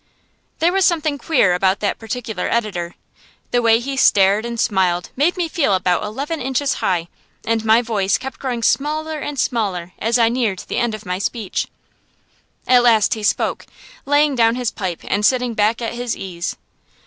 There 0.57 0.73
was 0.73 0.83
something 0.83 1.19
queer 1.19 1.53
about 1.53 1.79
that 1.81 1.99
particular 1.99 2.49
editor. 2.49 2.95
The 3.51 3.61
way 3.61 3.79
he 3.79 3.95
stared 3.95 4.45
and 4.47 4.59
smiled 4.59 5.11
made 5.15 5.37
me 5.37 5.47
feel 5.47 5.75
about 5.75 6.03
eleven 6.03 6.41
inches 6.41 6.73
high, 6.81 7.07
and 7.45 7.63
my 7.63 7.83
voice 7.83 8.17
kept 8.17 8.39
growing 8.39 8.63
smaller 8.63 9.19
and 9.19 9.37
smaller 9.37 9.91
as 9.99 10.17
I 10.17 10.27
neared 10.27 10.63
the 10.67 10.77
end 10.79 10.95
of 10.95 11.05
my 11.05 11.19
speech. 11.19 11.67
At 12.67 12.81
last 12.81 13.13
he 13.13 13.21
spoke, 13.21 13.67
laying 14.07 14.33
down 14.33 14.55
his 14.55 14.71
pipe, 14.71 15.01
and 15.07 15.23
sitting 15.23 15.53
back 15.53 15.83
at 15.83 15.93
his 15.93 16.17
ease. 16.17 16.55